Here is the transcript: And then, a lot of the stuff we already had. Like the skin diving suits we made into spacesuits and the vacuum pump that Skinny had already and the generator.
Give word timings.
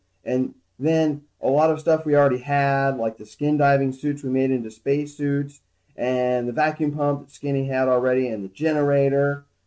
And 0.25 0.55
then, 0.79 1.25
a 1.43 1.49
lot 1.51 1.69
of 1.69 1.75
the 1.77 1.81
stuff 1.81 2.05
we 2.07 2.15
already 2.15 2.39
had. 2.39 2.97
Like 2.97 3.17
the 3.19 3.25
skin 3.27 3.55
diving 3.57 3.91
suits 3.91 4.23
we 4.23 4.29
made 4.31 4.49
into 4.51 4.69
spacesuits 4.71 5.59
and 5.95 6.47
the 6.47 6.53
vacuum 6.53 6.91
pump 6.91 7.21
that 7.27 7.31
Skinny 7.31 7.67
had 7.67 7.87
already 7.87 8.27
and 8.27 8.43
the 8.43 8.47
generator. 8.49 9.43